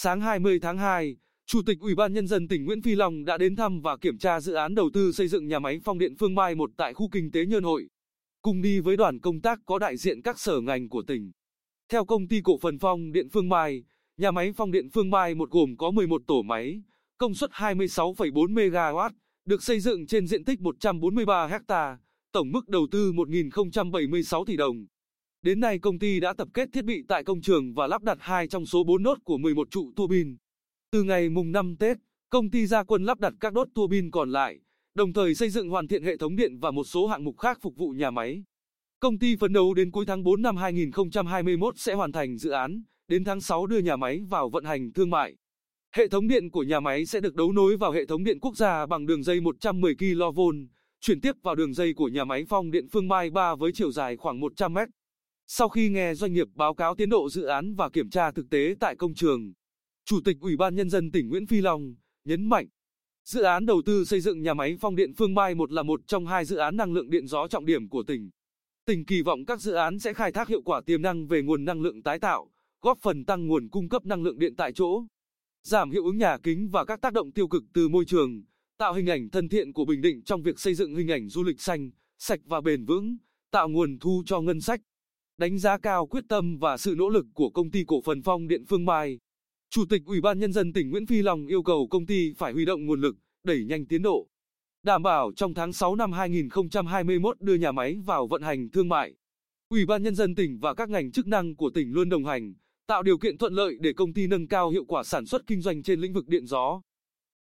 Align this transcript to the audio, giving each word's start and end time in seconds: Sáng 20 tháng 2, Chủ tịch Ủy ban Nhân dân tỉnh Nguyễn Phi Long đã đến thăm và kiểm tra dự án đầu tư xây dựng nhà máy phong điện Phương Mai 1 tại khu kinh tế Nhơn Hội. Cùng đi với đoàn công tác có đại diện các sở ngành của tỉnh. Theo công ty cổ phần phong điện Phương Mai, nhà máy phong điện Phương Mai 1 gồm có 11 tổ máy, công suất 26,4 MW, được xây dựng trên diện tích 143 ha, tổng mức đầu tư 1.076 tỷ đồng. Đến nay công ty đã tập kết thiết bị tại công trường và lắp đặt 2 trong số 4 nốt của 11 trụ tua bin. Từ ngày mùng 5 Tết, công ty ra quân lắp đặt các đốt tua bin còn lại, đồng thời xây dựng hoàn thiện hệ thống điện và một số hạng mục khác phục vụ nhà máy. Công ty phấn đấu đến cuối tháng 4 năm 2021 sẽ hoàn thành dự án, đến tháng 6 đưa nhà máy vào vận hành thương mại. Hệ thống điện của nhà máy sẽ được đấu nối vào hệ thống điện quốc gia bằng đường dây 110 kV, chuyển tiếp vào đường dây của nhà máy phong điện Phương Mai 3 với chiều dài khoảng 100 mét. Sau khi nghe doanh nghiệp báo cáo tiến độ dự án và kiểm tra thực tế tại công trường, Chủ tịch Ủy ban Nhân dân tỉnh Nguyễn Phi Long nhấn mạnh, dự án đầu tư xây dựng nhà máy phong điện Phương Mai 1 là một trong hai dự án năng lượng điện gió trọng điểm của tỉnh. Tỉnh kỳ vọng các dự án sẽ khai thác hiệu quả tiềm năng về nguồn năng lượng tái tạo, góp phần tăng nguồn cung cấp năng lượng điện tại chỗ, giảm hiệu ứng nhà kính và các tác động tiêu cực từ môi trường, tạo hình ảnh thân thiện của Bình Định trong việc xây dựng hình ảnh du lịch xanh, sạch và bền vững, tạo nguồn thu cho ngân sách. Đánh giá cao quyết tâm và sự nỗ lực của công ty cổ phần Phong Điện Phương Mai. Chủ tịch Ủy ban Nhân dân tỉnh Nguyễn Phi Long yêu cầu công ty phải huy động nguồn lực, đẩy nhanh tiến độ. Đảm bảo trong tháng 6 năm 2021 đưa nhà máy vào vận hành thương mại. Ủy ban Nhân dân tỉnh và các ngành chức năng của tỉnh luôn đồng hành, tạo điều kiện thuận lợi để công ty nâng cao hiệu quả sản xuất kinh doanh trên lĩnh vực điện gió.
Sáng 0.00 0.20
20 0.20 0.58
tháng 0.62 0.78
2, 0.78 1.16
Chủ 1.46 1.62
tịch 1.66 1.78
Ủy 1.80 1.94
ban 1.94 2.12
Nhân 2.12 2.26
dân 2.26 2.48
tỉnh 2.48 2.64
Nguyễn 2.64 2.82
Phi 2.82 2.94
Long 2.94 3.24
đã 3.24 3.38
đến 3.38 3.56
thăm 3.56 3.80
và 3.80 3.96
kiểm 3.96 4.18
tra 4.18 4.40
dự 4.40 4.52
án 4.52 4.74
đầu 4.74 4.90
tư 4.94 5.12
xây 5.12 5.28
dựng 5.28 5.48
nhà 5.48 5.58
máy 5.58 5.80
phong 5.84 5.98
điện 5.98 6.14
Phương 6.18 6.34
Mai 6.34 6.54
1 6.54 6.70
tại 6.76 6.94
khu 6.94 7.08
kinh 7.12 7.30
tế 7.30 7.46
Nhơn 7.46 7.64
Hội. 7.64 7.88
Cùng 8.42 8.62
đi 8.62 8.80
với 8.80 8.96
đoàn 8.96 9.20
công 9.20 9.40
tác 9.40 9.58
có 9.66 9.78
đại 9.78 9.96
diện 9.96 10.22
các 10.22 10.38
sở 10.38 10.60
ngành 10.60 10.88
của 10.88 11.02
tỉnh. 11.06 11.32
Theo 11.88 12.04
công 12.04 12.28
ty 12.28 12.40
cổ 12.44 12.58
phần 12.58 12.78
phong 12.78 13.12
điện 13.12 13.28
Phương 13.32 13.48
Mai, 13.48 13.84
nhà 14.16 14.30
máy 14.30 14.52
phong 14.56 14.70
điện 14.70 14.88
Phương 14.90 15.10
Mai 15.10 15.34
1 15.34 15.50
gồm 15.50 15.76
có 15.76 15.90
11 15.90 16.22
tổ 16.26 16.42
máy, 16.42 16.82
công 17.18 17.34
suất 17.34 17.50
26,4 17.50 18.54
MW, 18.54 19.10
được 19.44 19.62
xây 19.62 19.80
dựng 19.80 20.06
trên 20.06 20.26
diện 20.26 20.44
tích 20.44 20.60
143 20.60 21.46
ha, 21.68 21.98
tổng 22.32 22.52
mức 22.52 22.68
đầu 22.68 22.86
tư 22.90 23.12
1.076 23.12 24.44
tỷ 24.44 24.56
đồng. 24.56 24.86
Đến 25.42 25.60
nay 25.60 25.78
công 25.78 25.98
ty 25.98 26.20
đã 26.20 26.32
tập 26.32 26.48
kết 26.54 26.68
thiết 26.72 26.84
bị 26.84 27.02
tại 27.08 27.24
công 27.24 27.40
trường 27.40 27.74
và 27.74 27.86
lắp 27.86 28.02
đặt 28.02 28.18
2 28.20 28.48
trong 28.48 28.66
số 28.66 28.84
4 28.84 29.02
nốt 29.02 29.18
của 29.24 29.38
11 29.38 29.70
trụ 29.70 29.92
tua 29.96 30.06
bin. 30.06 30.36
Từ 30.90 31.02
ngày 31.02 31.28
mùng 31.28 31.52
5 31.52 31.76
Tết, 31.76 31.96
công 32.30 32.50
ty 32.50 32.66
ra 32.66 32.82
quân 32.82 33.04
lắp 33.04 33.20
đặt 33.20 33.32
các 33.40 33.52
đốt 33.52 33.68
tua 33.74 33.86
bin 33.86 34.10
còn 34.10 34.30
lại, 34.30 34.58
đồng 34.94 35.12
thời 35.12 35.34
xây 35.34 35.50
dựng 35.50 35.68
hoàn 35.68 35.88
thiện 35.88 36.02
hệ 36.02 36.16
thống 36.16 36.36
điện 36.36 36.58
và 36.58 36.70
một 36.70 36.84
số 36.84 37.06
hạng 37.06 37.24
mục 37.24 37.38
khác 37.38 37.58
phục 37.62 37.76
vụ 37.76 37.90
nhà 37.90 38.10
máy. 38.10 38.44
Công 39.00 39.18
ty 39.18 39.36
phấn 39.36 39.52
đấu 39.52 39.74
đến 39.74 39.90
cuối 39.90 40.06
tháng 40.06 40.22
4 40.22 40.42
năm 40.42 40.56
2021 40.56 41.74
sẽ 41.78 41.94
hoàn 41.94 42.12
thành 42.12 42.38
dự 42.38 42.50
án, 42.50 42.82
đến 43.08 43.24
tháng 43.24 43.40
6 43.40 43.66
đưa 43.66 43.78
nhà 43.78 43.96
máy 43.96 44.20
vào 44.28 44.48
vận 44.48 44.64
hành 44.64 44.92
thương 44.92 45.10
mại. 45.10 45.36
Hệ 45.92 46.08
thống 46.08 46.28
điện 46.28 46.50
của 46.50 46.62
nhà 46.62 46.80
máy 46.80 47.06
sẽ 47.06 47.20
được 47.20 47.34
đấu 47.34 47.52
nối 47.52 47.76
vào 47.76 47.92
hệ 47.92 48.06
thống 48.06 48.24
điện 48.24 48.40
quốc 48.40 48.56
gia 48.56 48.86
bằng 48.86 49.06
đường 49.06 49.22
dây 49.22 49.40
110 49.40 49.94
kV, 49.94 50.40
chuyển 51.00 51.20
tiếp 51.20 51.32
vào 51.42 51.54
đường 51.54 51.74
dây 51.74 51.94
của 51.94 52.08
nhà 52.08 52.24
máy 52.24 52.44
phong 52.48 52.70
điện 52.70 52.86
Phương 52.92 53.08
Mai 53.08 53.30
3 53.30 53.54
với 53.54 53.72
chiều 53.72 53.92
dài 53.92 54.16
khoảng 54.16 54.40
100 54.40 54.74
mét. 54.74 54.88
Sau 55.50 55.68
khi 55.68 55.88
nghe 55.88 56.14
doanh 56.14 56.32
nghiệp 56.32 56.48
báo 56.54 56.74
cáo 56.74 56.94
tiến 56.94 57.08
độ 57.08 57.30
dự 57.30 57.42
án 57.42 57.74
và 57.74 57.88
kiểm 57.88 58.10
tra 58.10 58.30
thực 58.30 58.50
tế 58.50 58.74
tại 58.80 58.96
công 58.96 59.14
trường, 59.14 59.52
Chủ 60.04 60.20
tịch 60.24 60.36
Ủy 60.40 60.56
ban 60.56 60.74
Nhân 60.74 60.90
dân 60.90 61.10
tỉnh 61.10 61.28
Nguyễn 61.28 61.46
Phi 61.46 61.60
Long 61.60 61.94
nhấn 62.24 62.48
mạnh, 62.48 62.66
dự 63.24 63.42
án 63.42 63.66
đầu 63.66 63.82
tư 63.86 64.04
xây 64.04 64.20
dựng 64.20 64.42
nhà 64.42 64.54
máy 64.54 64.76
phong 64.80 64.96
điện 64.96 65.12
Phương 65.16 65.34
Mai 65.34 65.54
1 65.54 65.72
là 65.72 65.82
một 65.82 66.00
trong 66.06 66.26
hai 66.26 66.44
dự 66.44 66.56
án 66.56 66.76
năng 66.76 66.92
lượng 66.92 67.10
điện 67.10 67.26
gió 67.26 67.48
trọng 67.48 67.66
điểm 67.66 67.88
của 67.88 68.02
tỉnh. 68.02 68.30
Tỉnh 68.84 69.04
kỳ 69.04 69.22
vọng 69.22 69.44
các 69.44 69.60
dự 69.60 69.72
án 69.72 69.98
sẽ 69.98 70.14
khai 70.14 70.32
thác 70.32 70.48
hiệu 70.48 70.62
quả 70.62 70.80
tiềm 70.86 71.02
năng 71.02 71.26
về 71.26 71.42
nguồn 71.42 71.64
năng 71.64 71.80
lượng 71.80 72.02
tái 72.02 72.18
tạo, 72.18 72.50
góp 72.82 72.98
phần 73.02 73.24
tăng 73.24 73.46
nguồn 73.46 73.68
cung 73.68 73.88
cấp 73.88 74.06
năng 74.06 74.22
lượng 74.22 74.38
điện 74.38 74.56
tại 74.56 74.72
chỗ, 74.72 75.04
giảm 75.62 75.90
hiệu 75.90 76.04
ứng 76.04 76.18
nhà 76.18 76.38
kính 76.42 76.68
và 76.68 76.84
các 76.84 77.00
tác 77.00 77.12
động 77.12 77.32
tiêu 77.32 77.48
cực 77.48 77.62
từ 77.72 77.88
môi 77.88 78.04
trường, 78.04 78.42
tạo 78.78 78.94
hình 78.94 79.06
ảnh 79.06 79.30
thân 79.30 79.48
thiện 79.48 79.72
của 79.72 79.84
Bình 79.84 80.00
Định 80.00 80.22
trong 80.22 80.42
việc 80.42 80.60
xây 80.60 80.74
dựng 80.74 80.96
hình 80.96 81.10
ảnh 81.10 81.28
du 81.28 81.42
lịch 81.42 81.60
xanh, 81.60 81.90
sạch 82.18 82.40
và 82.44 82.60
bền 82.60 82.84
vững, 82.84 83.16
tạo 83.50 83.68
nguồn 83.68 83.98
thu 83.98 84.22
cho 84.26 84.40
ngân 84.40 84.60
sách. 84.60 84.80
Đánh 85.38 85.58
giá 85.58 85.78
cao 85.78 86.06
quyết 86.06 86.24
tâm 86.28 86.58
và 86.58 86.76
sự 86.76 86.94
nỗ 86.98 87.08
lực 87.08 87.26
của 87.34 87.50
công 87.50 87.70
ty 87.70 87.84
cổ 87.86 88.00
phần 88.04 88.22
Phong 88.22 88.48
Điện 88.48 88.64
Phương 88.68 88.84
Mai. 88.84 89.18
Chủ 89.70 89.84
tịch 89.90 90.02
Ủy 90.06 90.20
ban 90.20 90.38
Nhân 90.38 90.52
dân 90.52 90.72
tỉnh 90.72 90.90
Nguyễn 90.90 91.06
Phi 91.06 91.22
Long 91.22 91.46
yêu 91.46 91.62
cầu 91.62 91.86
công 91.90 92.06
ty 92.06 92.32
phải 92.38 92.52
huy 92.52 92.64
động 92.64 92.86
nguồn 92.86 93.00
lực, 93.00 93.16
đẩy 93.44 93.64
nhanh 93.64 93.86
tiến 93.86 94.02
độ. 94.02 94.28
Đảm 94.82 95.02
bảo 95.02 95.32
trong 95.36 95.54
tháng 95.54 95.72
6 95.72 95.94
năm 95.94 96.12
2021 96.12 97.40
đưa 97.40 97.54
nhà 97.54 97.72
máy 97.72 97.96
vào 98.04 98.26
vận 98.26 98.42
hành 98.42 98.70
thương 98.70 98.88
mại. 98.88 99.14
Ủy 99.68 99.86
ban 99.86 100.02
Nhân 100.02 100.14
dân 100.14 100.34
tỉnh 100.34 100.58
và 100.58 100.74
các 100.74 100.88
ngành 100.88 101.12
chức 101.12 101.26
năng 101.26 101.56
của 101.56 101.70
tỉnh 101.70 101.92
luôn 101.92 102.08
đồng 102.08 102.24
hành, 102.24 102.54
tạo 102.86 103.02
điều 103.02 103.18
kiện 103.18 103.38
thuận 103.38 103.52
lợi 103.52 103.76
để 103.80 103.92
công 103.92 104.12
ty 104.12 104.26
nâng 104.26 104.48
cao 104.48 104.70
hiệu 104.70 104.84
quả 104.84 105.04
sản 105.04 105.26
xuất 105.26 105.46
kinh 105.46 105.60
doanh 105.60 105.82
trên 105.82 106.00
lĩnh 106.00 106.12
vực 106.12 106.28
điện 106.28 106.46
gió. 106.46 106.80